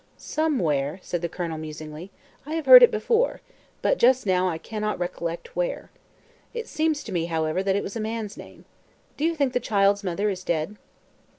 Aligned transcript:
"Somewhere," 0.17 0.97
said 1.03 1.21
the 1.21 1.29
Colonel, 1.29 1.59
musingly, 1.59 2.09
"I 2.43 2.55
have 2.55 2.65
heard 2.65 2.81
it 2.81 2.89
before, 2.89 3.39
but 3.83 3.99
just 3.99 4.25
now 4.25 4.49
I 4.49 4.57
cannot 4.57 4.97
recollect 4.97 5.55
where. 5.55 5.91
It 6.55 6.67
seems 6.67 7.03
to 7.03 7.11
me, 7.11 7.25
however, 7.25 7.61
that 7.61 7.75
it 7.75 7.83
was 7.83 7.95
a 7.95 7.99
man's 7.99 8.35
name. 8.35 8.65
Do 9.15 9.23
you 9.23 9.35
think 9.35 9.53
the 9.53 9.59
child's 9.59 10.03
mother 10.03 10.27
is 10.31 10.43
dead?" 10.43 10.75